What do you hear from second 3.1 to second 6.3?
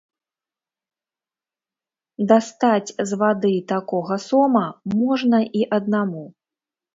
з вады такога сома можна і аднаму.